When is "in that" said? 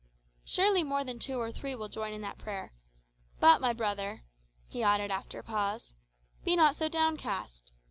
2.11-2.39